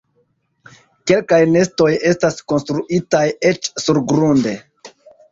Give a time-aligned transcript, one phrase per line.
[1.09, 4.55] Kelkaj nestoj estas konstruitaj eĉ surgrunde.